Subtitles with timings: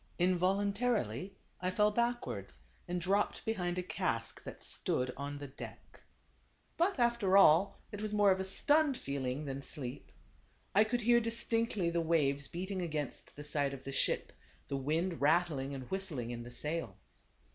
[0.17, 2.57] Involuntarily I fell backwards,
[2.87, 6.01] and dropped be hind a cask that stood on the deck.
[6.75, 10.11] But, after all, it was more of a stunned feeling than sleep.
[10.73, 14.33] I could hear distinctly the waves beating against the side of the ship,
[14.69, 17.21] the wind rattling and whist ling in the sails.